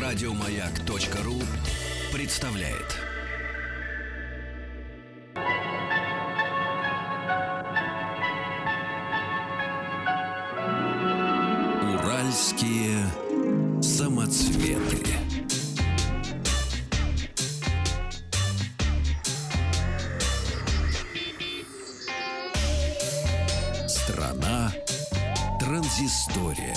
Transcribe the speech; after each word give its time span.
Радиомаяк.ру 0.00 1.40
представляет. 2.12 2.96
Уральские 11.94 13.06
самоцветы. 13.80 15.06
Страна 23.88 24.72
транзистория. 25.70 26.74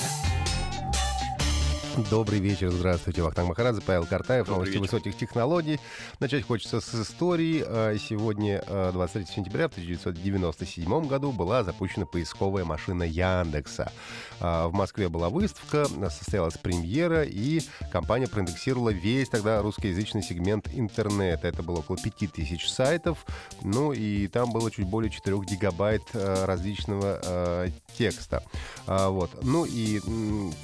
Добрый 2.10 2.40
вечер, 2.40 2.72
здравствуйте. 2.72 3.22
Вахтанг 3.22 3.50
Махарадзе, 3.50 3.82
Павел 3.82 4.06
Картаев, 4.06 4.46
Добрый 4.46 4.56
новости 4.56 4.72
вечер. 4.74 4.82
высоких 4.82 5.18
технологий. 5.18 5.80
Начать 6.20 6.44
хочется 6.46 6.82
с 6.82 6.96
истории. 6.96 7.64
А, 7.66 7.96
Сегодня, 7.98 8.64
а, 8.68 8.92
23 8.92 9.32
сентября 9.32 9.66
1997 9.66 11.08
году, 11.08 11.32
была 11.32 11.64
запущена 11.64 12.06
поисковая 12.06 12.66
машина 12.66 13.04
Яндекса. 13.04 13.92
А, 14.40 14.68
В 14.68 14.74
Москве 14.74 15.08
была 15.10 15.30
выставка, 15.30 15.86
состоялась 16.10 16.58
премьера, 16.58 17.24
и 17.24 17.62
компания 17.92 18.28
проиндексировала 18.28 18.90
весь 18.90 19.30
тогда 19.30 19.62
русскоязычный 19.62 20.24
сегмент 20.24 20.70
интернета. 20.74 21.48
Это 21.48 21.62
было 21.62 21.80
около 21.80 21.98
5000 21.98 22.70
сайтов, 22.70 23.26
ну 23.62 23.94
и 23.94 24.28
там 24.28 24.52
было 24.52 24.72
чуть 24.72 24.88
более 24.88 25.12
4 25.12 25.38
гигабайт 25.42 26.02
а, 26.14 26.46
различного 26.48 27.20
а, 27.24 27.68
текста. 27.96 28.44
А, 28.88 29.10
Вот. 29.10 29.30
Ну 29.44 29.66
и 29.66 30.02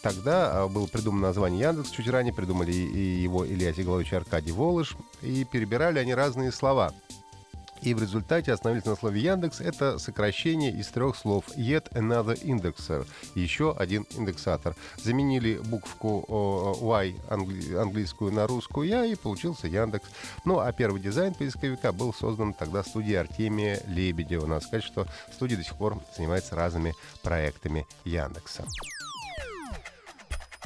тогда 0.02 0.64
а, 0.64 0.68
было 0.68 0.88
придумано 0.88 1.19
название 1.22 1.62
Яндекс. 1.62 1.92
Чуть 1.92 2.10
ранее 2.10 2.34
придумали 2.34 2.72
и 2.72 3.22
его 3.22 3.46
Илья 3.46 3.74
Сигалович 3.74 4.14
и 4.14 4.16
Аркадий 4.16 4.52
Волыш. 4.52 4.96
И 5.22 5.44
перебирали 5.46 6.00
они 6.00 6.14
разные 6.14 6.52
слова. 6.52 6.94
И 7.82 7.94
в 7.94 8.02
результате 8.02 8.52
остановились 8.52 8.86
на 8.86 8.98
слове 8.98 9.22
Яндекс. 9.22 9.62
Это 9.62 10.00
сокращение 10.00 10.70
из 10.72 10.88
трех 10.90 11.16
слов 11.16 11.46
Yet 11.56 11.90
another 11.94 12.38
indexer. 12.44 13.08
Еще 13.36 13.74
один 13.74 14.06
индексатор. 14.18 14.76
Заменили 15.02 15.60
буквку 15.64 16.26
о, 16.28 16.78
Y 16.82 17.16
англи- 17.30 17.76
английскую 17.76 18.34
на 18.34 18.48
русскую 18.48 18.86
Я 18.86 19.06
и 19.06 19.16
получился 19.16 19.68
Яндекс. 19.68 20.10
Ну 20.44 20.60
а 20.60 20.72
первый 20.74 21.00
дизайн 21.00 21.34
поисковика 21.34 21.94
был 21.94 22.14
создан 22.14 22.54
тогда 22.54 22.84
студией 22.84 23.22
Артемия 23.22 23.82
Лебедева. 23.88 24.46
Надо 24.46 24.66
сказать, 24.66 24.84
что 24.84 25.08
студия 25.34 25.58
до 25.58 25.64
сих 25.64 25.76
пор 25.78 26.02
занимается 26.18 26.56
разными 26.58 26.94
проектами 27.24 27.88
Яндекса. 28.04 28.66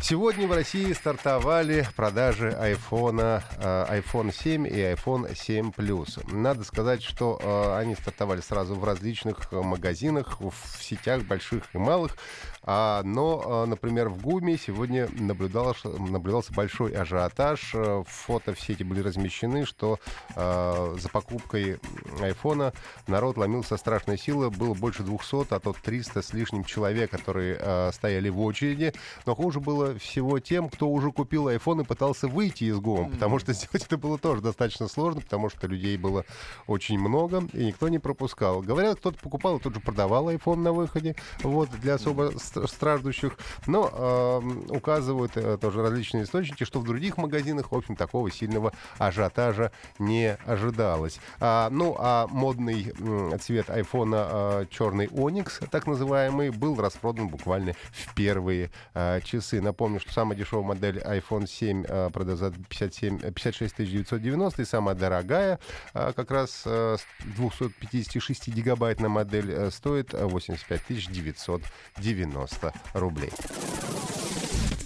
Сегодня 0.04 0.50
в 0.50 0.52
России 0.52 0.92
стартовали 0.92 1.88
продажи 1.96 2.50
э, 2.50 2.74
iPhone 2.74 4.34
7 4.34 4.68
и 4.68 4.72
iPhone 4.72 5.34
7 5.34 5.70
Plus. 5.70 6.30
Надо 6.30 6.66
сказать, 6.66 7.02
что 7.02 7.40
э, 7.42 7.78
они 7.80 7.96
стартовали 7.96 8.42
сразу 8.42 8.76
в 8.76 8.84
различных 8.84 9.50
магазинах, 9.54 10.42
в 10.42 10.84
сетях 10.84 11.24
больших 11.24 11.74
и 11.74 11.78
малых. 11.78 12.18
А, 12.64 13.02
но, 13.04 13.64
э, 13.64 13.70
например, 13.70 14.10
в 14.10 14.22
ГУМе 14.22 14.58
сегодня 14.58 15.08
наблюдалось- 15.08 15.86
наблюдался 15.86 16.52
большой 16.52 16.92
ажиотаж. 16.92 17.74
Фото 18.06 18.54
в 18.54 18.60
сети 18.60 18.84
были 18.84 19.00
размещены, 19.00 19.66
что 19.66 20.00
за 20.36 21.10
покупкой 21.12 21.80
айфона 22.20 22.74
народ 23.08 23.38
ломился 23.38 23.78
страшная 23.78 24.18
сила. 24.18 24.50
Было 24.50 24.74
больше 24.74 25.04
200, 25.04 25.54
а 25.54 25.60
то 25.60 25.74
300 25.74 26.22
с 26.22 26.34
лишним 26.34 26.66
человек, 26.66 27.12
которые 27.12 27.92
стояли 27.94 28.28
в 28.30 28.42
очереди. 28.42 28.94
Но 29.26 29.36
хуже 29.36 29.60
было 29.62 29.93
всего 30.00 30.40
тем, 30.40 30.70
кто 30.70 30.90
уже 30.90 31.12
купил 31.12 31.50
iPhone 31.50 31.82
и 31.82 31.86
пытался 31.86 32.28
выйти 32.28 32.66
из 32.66 32.80
ГУМа, 32.80 33.10
потому 33.12 33.40
что 33.40 33.54
сделать 33.54 33.84
это 33.86 33.98
было 33.98 34.18
тоже 34.18 34.42
достаточно 34.42 34.88
сложно, 34.88 35.22
потому 35.22 35.50
что 35.50 35.68
людей 35.68 35.98
было 35.98 36.26
очень 36.68 37.00
много, 37.00 37.44
и 37.54 37.66
никто 37.66 37.90
не 37.90 38.00
пропускал. 38.00 38.62
Говорят, 38.62 38.98
кто-то 39.00 39.18
покупал 39.20 39.58
и 39.58 39.60
тут 39.60 39.74
же 39.76 39.80
продавал 39.80 40.30
iPhone 40.30 40.58
на 40.58 40.72
выходе, 40.74 41.16
вот, 41.44 41.70
для 41.72 41.96
особо 41.96 42.32
ст- 42.38 42.68
страждущих. 42.70 43.38
Но 43.68 43.90
эм, 43.94 44.66
указывают 44.70 45.32
э, 45.36 45.58
тоже 45.58 45.82
различные 45.82 46.24
источники, 46.24 46.64
что 46.64 46.80
в 46.80 46.84
других 46.86 47.18
магазинах, 47.18 47.72
в 47.72 47.76
общем, 47.76 47.96
такого 47.96 48.32
сильного 48.32 48.74
ажиотажа 48.98 49.72
не 50.00 50.36
ожидалось. 50.46 51.20
А, 51.40 51.70
ну, 51.70 51.96
а 52.00 52.28
модный 52.28 52.94
м, 53.00 53.40
цвет 53.40 53.70
айфона 53.70 54.68
черный 54.70 55.08
Оникс, 55.12 55.60
так 55.72 55.88
называемый, 55.88 56.50
был 56.50 56.76
распродан 56.80 57.28
буквально 57.28 57.74
в 57.92 58.14
первые 58.16 58.72
э, 58.94 59.20
часы. 59.24 59.62
Напомню, 59.62 59.83
что 60.00 60.12
самая 60.12 60.38
дешевая 60.38 60.66
модель 60.66 61.00
iPhone 61.00 61.48
7 61.48 61.86
э, 61.88 62.10
продается 62.12 62.50
за 62.50 62.52
57, 62.52 63.20
э, 63.24 63.32
56 63.32 63.78
990, 63.78 64.62
и 64.62 64.66
самая 64.66 64.96
дорогая, 64.96 65.60
э, 65.94 66.14
как 66.16 66.32
раз 66.32 66.64
э, 66.66 66.98
с 66.98 67.06
256 67.36 68.48
гигабайтная 68.50 69.10
модель, 69.10 69.52
э, 69.52 69.72
стоит 69.72 70.14
э, 70.14 70.26
85 70.26 70.82
990 70.88 72.74
рублей. 72.94 73.32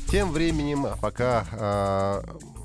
Тем 0.09 0.31
временем, 0.31 0.85
пока 1.01 1.45
э, 1.51 2.56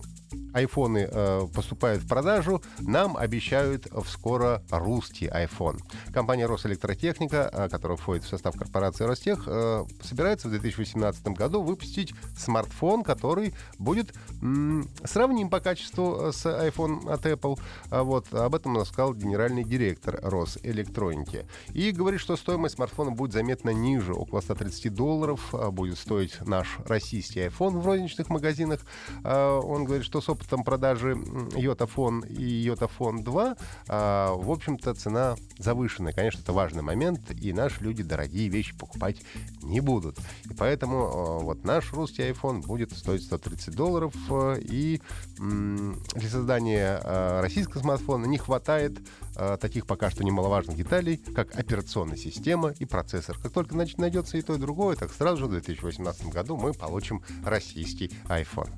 айфоны 0.52 1.08
э, 1.10 1.46
поступают 1.54 2.02
в 2.02 2.08
продажу, 2.08 2.62
нам 2.78 3.16
обещают 3.16 3.86
в 3.90 4.06
скоро 4.08 4.62
русский 4.70 5.26
iPhone. 5.26 5.78
Компания 6.12 6.46
Росэлектротехника, 6.46 7.50
э, 7.52 7.68
которая 7.68 7.96
входит 7.96 8.24
в 8.24 8.28
состав 8.28 8.56
корпорации 8.56 9.04
Ростех, 9.04 9.44
э, 9.46 9.84
собирается 10.02 10.48
в 10.48 10.50
2018 10.50 11.26
году 11.28 11.62
выпустить 11.62 12.14
смартфон, 12.36 13.02
который 13.02 13.54
будет 13.78 14.14
м, 14.40 14.88
сравним 15.04 15.50
по 15.50 15.60
качеству 15.60 16.28
э, 16.28 16.32
с 16.32 16.46
iPhone 16.46 17.10
от 17.10 17.26
Apple. 17.26 17.58
А 17.90 18.02
вот 18.02 18.32
об 18.32 18.54
этом 18.54 18.76
рассказал 18.76 19.14
генеральный 19.14 19.64
директор 19.64 20.19
Росэлектроники. 20.22 21.46
И 21.72 21.92
говорит, 21.92 22.20
что 22.20 22.36
стоимость 22.36 22.76
смартфона 22.76 23.10
будет 23.10 23.32
заметно 23.32 23.70
ниже, 23.70 24.12
около 24.12 24.40
130 24.40 24.92
долларов 24.94 25.54
а, 25.54 25.70
будет 25.70 25.98
стоить 25.98 26.40
наш 26.46 26.78
российский 26.86 27.40
iPhone 27.40 27.80
в 27.80 27.86
розничных 27.86 28.28
магазинах. 28.28 28.80
А, 29.24 29.58
Он 29.60 29.84
говорит, 29.84 30.04
что 30.04 30.20
с 30.20 30.28
опытом 30.42 30.64
продажи 30.64 31.16
Йотафон 31.56 32.20
и 32.20 32.42
Йотафон 32.42 33.22
2, 33.22 33.56
а, 33.88 34.34
в 34.34 34.50
общем-то, 34.50 34.94
цена 34.94 35.36
завышенная. 35.58 36.12
Конечно, 36.12 36.41
это 36.41 36.53
важный 36.53 36.82
момент, 36.82 37.30
и 37.30 37.53
наши 37.53 37.82
люди 37.82 38.03
дорогие 38.03 38.48
вещи 38.48 38.76
покупать 38.76 39.22
не 39.62 39.81
будут. 39.81 40.19
И 40.50 40.54
поэтому 40.54 40.97
а, 40.97 41.38
вот 41.38 41.64
наш 41.64 41.92
русский 41.92 42.22
iPhone 42.22 42.66
будет 42.66 42.92
стоить 42.92 43.22
130 43.22 43.75
долларов, 43.75 44.14
а, 44.31 44.54
и 44.54 45.00
для 45.38 46.28
создания 46.28 47.00
а, 47.04 47.41
российского 47.41 47.81
смартфона 47.81 48.26
не 48.26 48.38
хватает 48.38 48.98
а, 49.36 49.56
таких 49.56 49.86
пока 49.86 50.10
что 50.10 50.25
немаловажных 50.25 50.76
деталей, 50.76 51.19
как 51.19 51.56
операционная 51.56 52.16
система 52.16 52.70
и 52.70 52.84
процессор. 52.84 53.38
Как 53.38 53.52
только 53.52 53.75
значит, 53.75 53.98
найдется 53.98 54.38
и 54.38 54.42
то, 54.42 54.54
и 54.54 54.58
другое, 54.58 54.97
так 54.97 55.12
сразу 55.12 55.36
же 55.38 55.47
в 55.47 55.50
2018 55.50 56.26
году 56.26 56.56
мы 56.56 56.72
получим 56.72 57.22
российский 57.44 58.10
iPhone. 58.26 58.70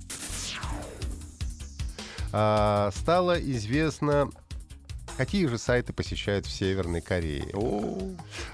А, 2.37 2.91
стало 2.91 3.41
известно, 3.41 4.29
какие 5.17 5.47
же 5.47 5.57
сайты 5.57 5.93
посещают 5.93 6.47
в 6.47 6.51
Северной 6.51 7.01
Корее. 7.01 7.47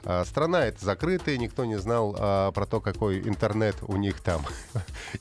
А, 0.04 0.22
Страна 0.26 0.66
эта 0.66 0.84
закрытая, 0.84 1.38
никто 1.38 1.64
не 1.64 1.78
знал 1.78 2.14
а, 2.18 2.52
про 2.52 2.66
то, 2.66 2.80
какой 2.80 3.20
интернет 3.20 3.76
у 3.80 3.96
них 3.96 4.20
там 4.20 4.44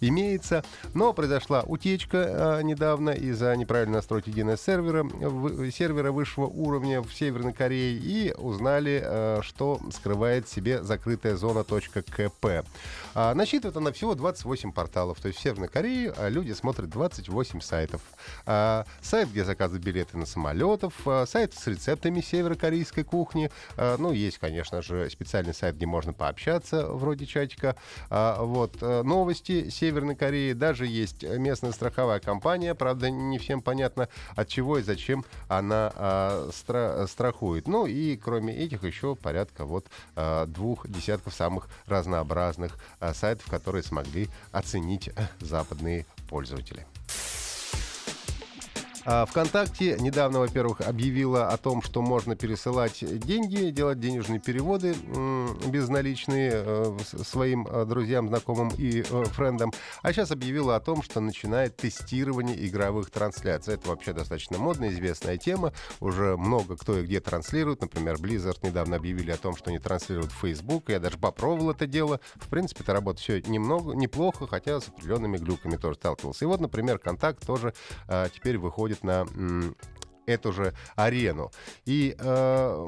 имеется. 0.01 0.63
Но 0.93 1.13
произошла 1.13 1.61
утечка 1.65 2.57
а, 2.57 2.61
недавно 2.61 3.11
из-за 3.11 3.55
неправильной 3.55 3.95
настройки 3.95 4.29
DNS-сервера, 4.29 5.03
в- 5.03 5.71
сервера 5.71 6.11
высшего 6.11 6.45
уровня 6.45 7.01
в 7.01 7.11
Северной 7.13 7.53
Корее, 7.53 7.97
и 7.97 8.33
узнали, 8.37 9.01
а, 9.03 9.39
что 9.41 9.79
скрывает 9.91 10.47
себе 10.47 10.83
закрытая 10.83 11.35
зона 11.35 11.63
.кп. 11.63 12.45
А, 13.15 13.33
Насчитывает 13.33 13.77
она 13.77 13.91
всего 13.91 14.15
28 14.15 14.71
порталов. 14.71 15.19
То 15.19 15.27
есть 15.27 15.39
в 15.39 15.41
Северной 15.41 15.67
Корее 15.67 16.13
люди 16.29 16.51
смотрят 16.53 16.89
28 16.89 17.59
сайтов. 17.61 18.01
Сайт, 18.45 19.29
где 19.31 19.43
заказывают 19.43 19.83
билеты 19.83 20.17
на 20.17 20.25
самолетов, 20.25 20.93
сайт 21.27 21.53
с 21.53 21.67
рецептами 21.67 22.21
северокорейской 22.21 23.03
кухни. 23.03 23.49
Ну, 23.77 24.11
есть, 24.11 24.37
конечно 24.37 24.81
же, 24.81 25.09
специальный 25.09 25.53
сайт, 25.53 25.75
где 25.75 25.85
можно 25.85 26.13
пообщаться, 26.13 26.87
вроде 26.87 27.25
чатика. 27.25 27.75
Вот. 28.09 28.77
э, 28.81 29.03
Новости 29.03 29.68
Северной 29.69 30.15
Кореи. 30.15 30.53
Даже 30.53 30.85
есть 30.85 31.23
местная 31.23 31.71
страховая 31.71 32.19
компания. 32.19 32.75
Правда, 32.75 33.09
не 33.09 33.37
всем 33.37 33.61
понятно, 33.61 34.09
от 34.35 34.47
чего 34.47 34.77
и 34.77 34.83
зачем 34.83 35.25
она 35.47 35.91
а, 35.95 36.49
стра- 36.51 37.07
страхует. 37.07 37.67
Ну 37.67 37.85
и 37.85 38.17
кроме 38.17 38.55
этих 38.55 38.83
еще 38.83 39.15
порядка 39.15 39.65
вот 39.65 39.85
а, 40.15 40.45
двух 40.45 40.87
десятков 40.89 41.33
самых 41.33 41.69
разнообразных 41.85 42.77
а, 42.99 43.13
сайтов, 43.13 43.49
которые 43.49 43.83
смогли 43.83 44.27
оценить 44.51 45.09
э, 45.09 45.13
западные 45.39 46.05
пользователи. 46.29 46.85
А 49.05 49.25
ВКонтакте 49.25 49.97
недавно, 49.99 50.39
во-первых, 50.39 50.81
объявила 50.81 51.47
о 51.47 51.57
том, 51.57 51.81
что 51.81 52.01
можно 52.01 52.35
пересылать 52.35 53.03
деньги, 53.19 53.69
делать 53.69 53.99
денежные 53.99 54.39
переводы 54.39 54.95
безналичные 55.67 56.51
э, 56.53 56.97
своим 57.23 57.67
э, 57.67 57.85
друзьям, 57.85 58.27
знакомым 58.27 58.69
и 58.77 59.01
э, 59.01 59.23
френдам. 59.25 59.71
А 60.01 60.11
сейчас 60.11 60.31
объявила 60.31 60.75
о 60.75 60.79
том, 60.79 61.01
что 61.01 61.19
начинает 61.19 61.77
тестирование 61.77 62.67
игровых 62.67 63.09
трансляций. 63.09 63.75
Это 63.75 63.89
вообще 63.89 64.13
достаточно 64.13 64.57
модная, 64.57 64.89
известная 64.89 65.37
тема. 65.37 65.73
Уже 65.99 66.37
много 66.37 66.77
кто 66.77 66.97
и 66.99 67.03
где 67.03 67.19
транслирует. 67.19 67.81
Например, 67.81 68.15
Blizzard 68.15 68.59
недавно 68.63 68.97
объявили 68.97 69.31
о 69.31 69.37
том, 69.37 69.55
что 69.55 69.69
они 69.69 69.79
транслируют 69.79 70.31
в 70.31 70.39
Facebook. 70.39 70.89
Я 70.89 70.99
даже 70.99 71.17
попробовал 71.17 71.71
это 71.71 71.87
дело. 71.87 72.19
В 72.35 72.47
принципе, 72.47 72.83
это 72.83 72.93
работает 72.93 73.19
все 73.19 73.51
немного, 73.51 73.93
неплохо, 73.93 74.47
хотя 74.47 74.79
с 74.79 74.87
определенными 74.87 75.37
глюками 75.37 75.75
тоже 75.77 75.95
сталкивался. 75.95 76.45
И 76.45 76.47
вот, 76.47 76.59
например, 76.61 76.99
Контакт 76.99 77.45
тоже 77.45 77.73
а, 78.07 78.29
теперь 78.29 78.57
выходит 78.57 78.88
на 79.03 79.25
эту 80.29 80.51
же 80.51 80.73
арену. 80.95 81.51
И 81.85 82.15
э, 82.17 82.87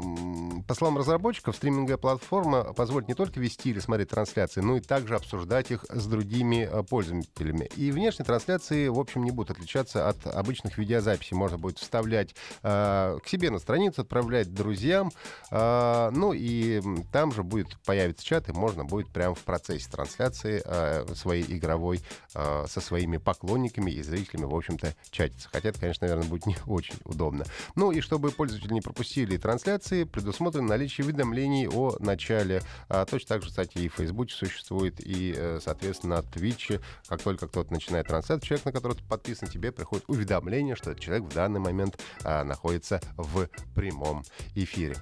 по 0.67 0.73
словам 0.73 0.97
разработчиков, 0.97 1.55
стриминговая 1.55 1.97
платформа 1.97 2.73
позволит 2.73 3.07
не 3.07 3.13
только 3.13 3.39
вести 3.39 3.71
или 3.71 3.79
смотреть 3.79 4.09
трансляции, 4.09 4.61
но 4.61 4.77
и 4.77 4.79
также 4.81 5.15
обсуждать 5.15 5.71
их 5.71 5.85
с 5.89 6.05
другими 6.05 6.69
э, 6.71 6.83
пользователями. 6.83 7.69
И 7.75 7.91
внешние 7.91 8.25
трансляции, 8.25 8.88
в 8.88 8.99
общем, 8.99 9.23
не 9.23 9.31
будут 9.31 9.57
отличаться 9.57 10.07
от 10.07 10.25
обычных 10.27 10.77
видеозаписей. 10.77 11.35
Можно 11.35 11.57
будет 11.57 11.79
вставлять 11.79 12.35
э, 12.63 13.17
к 13.23 13.27
себе 13.27 13.49
на 13.49 13.59
страницу, 13.59 14.01
отправлять 14.01 14.53
друзьям. 14.53 15.11
Э, 15.51 16.09
ну 16.11 16.33
и 16.33 16.81
там 17.11 17.31
же 17.31 17.43
будет 17.43 17.79
появиться 17.85 18.25
чат, 18.25 18.49
и 18.49 18.51
можно 18.51 18.85
будет 18.85 19.09
прямо 19.09 19.35
в 19.35 19.39
процессе 19.39 19.89
трансляции 19.89 20.61
э, 20.63 21.05
своей 21.15 21.45
игровой 21.55 22.01
э, 22.33 22.65
со 22.67 22.81
своими 22.81 23.17
поклонниками 23.17 23.91
и 23.91 24.01
зрителями, 24.01 24.45
в 24.45 24.55
общем-то, 24.55 24.95
чатиться. 25.09 25.49
Хотя 25.51 25.69
это, 25.69 25.79
конечно, 25.79 26.07
наверное, 26.07 26.29
будет 26.29 26.45
не 26.45 26.57
очень 26.67 26.95
удобно 27.05 27.30
удобно. 27.31 27.45
Ну 27.75 27.91
и 27.91 28.01
чтобы 28.01 28.31
пользователи 28.31 28.73
не 28.73 28.81
пропустили 28.81 29.37
трансляции, 29.37 30.03
предусмотрено 30.03 30.67
наличие 30.67 31.05
уведомлений 31.05 31.67
о 31.67 31.95
начале. 31.99 32.61
А, 32.89 33.05
точно 33.05 33.29
так 33.29 33.43
же, 33.43 33.49
кстати, 33.49 33.77
и 33.77 33.89
в 33.89 33.95
Фейсбуке 33.95 34.33
существует, 34.33 34.99
и, 34.99 35.33
э, 35.35 35.59
соответственно, 35.63 36.17
на 36.17 36.23
Твиче, 36.23 36.81
как 37.07 37.21
только 37.21 37.47
кто-то 37.47 37.71
начинает 37.71 38.07
трансляцию, 38.07 38.47
человек, 38.47 38.65
на 38.65 38.71
которого 38.71 38.97
ты 38.97 39.03
подписан, 39.05 39.47
тебе 39.47 39.71
приходит 39.71 40.05
уведомление, 40.07 40.75
что 40.75 40.91
этот 40.91 41.03
человек 41.03 41.25
в 41.25 41.33
данный 41.33 41.59
момент 41.59 41.99
а, 42.23 42.43
находится 42.43 42.99
в 43.15 43.47
прямом 43.73 44.23
эфире. 44.55 44.95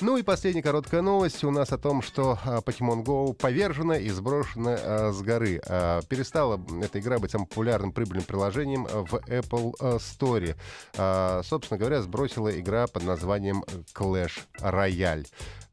Ну 0.00 0.16
и 0.16 0.22
последняя 0.22 0.62
короткая 0.62 1.02
новость 1.02 1.44
у 1.44 1.50
нас 1.50 1.72
о 1.72 1.78
том, 1.78 2.02
что 2.02 2.38
а, 2.44 2.58
Pokemon 2.58 3.04
Go 3.04 3.34
повержена 3.34 3.96
и 3.96 4.08
сброшена 4.08 4.76
а, 4.78 5.12
с 5.12 5.22
горы. 5.22 5.60
А, 5.66 6.00
перестала 6.02 6.60
эта 6.82 6.98
игра 6.98 7.18
быть 7.18 7.30
самым 7.30 7.46
популярным 7.46 7.92
прибыльным 7.92 8.24
приложением 8.24 8.84
в 8.84 9.14
Apple 9.28 9.74
а, 9.80 9.96
Store. 9.96 10.56
А, 10.96 11.42
собственно, 11.44 11.75
собственно 11.76 11.78
говоря, 11.78 12.02
сбросила 12.02 12.60
игра 12.60 12.86
под 12.86 13.04
названием 13.04 13.64
Clash 13.94 14.38
Royale. 14.60 15.26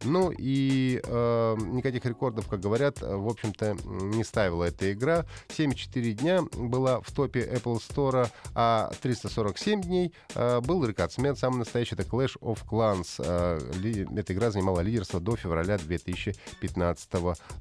Ну 0.06 0.34
и 0.38 1.00
э, 1.04 1.56
никаких 1.60 2.06
рекордов, 2.06 2.48
как 2.48 2.60
говорят, 2.60 3.02
в 3.02 3.28
общем-то, 3.28 3.78
не 3.86 4.24
ставила 4.24 4.66
эта 4.66 4.92
игра. 4.92 5.26
74 5.50 6.14
дня 6.14 6.42
была 6.58 7.00
в 7.02 7.12
топе 7.12 7.42
Apple 7.42 7.80
Store, 7.80 8.30
а 8.54 8.92
347 9.02 9.82
дней 9.82 10.14
э, 10.36 10.60
был 10.62 10.86
рекордсмен, 10.86 11.36
самый 11.36 11.60
настоящий, 11.60 11.96
это 11.96 12.04
Clash 12.04 12.38
of 12.42 12.60
Clans. 12.70 13.16
Э, 13.20 13.60
ли, 13.76 14.06
эта 14.16 14.34
игра 14.34 14.52
занимала 14.52 14.82
лидерство 14.82 15.20
до 15.20 15.36
февраля 15.36 15.78
2015 15.78 17.10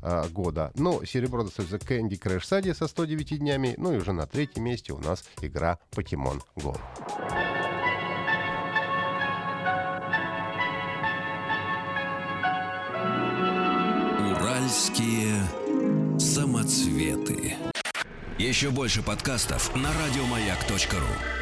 э, 0.02 0.28
года. 0.30 0.72
Но 0.74 1.04
серебро 1.04 1.44
достается 1.44 1.76
Candy 1.76 2.20
Crush 2.20 2.42
Saga 2.42 2.74
со 2.74 2.88
109 2.88 3.38
днями, 3.38 3.74
ну 3.78 3.92
и 3.94 3.98
уже 3.98 4.12
на 4.12 4.26
третьем 4.26 4.64
месте 4.64 4.92
у 4.92 4.98
нас 4.98 5.24
игра 5.40 5.78
Pokemon 5.92 6.40
Go. 6.56 6.76
Уральские 14.72 16.18
самоцветы. 16.18 17.56
Еще 18.38 18.70
больше 18.70 19.02
подкастов 19.02 19.76
на 19.76 19.90
радиомаяк.ру. 19.92 21.41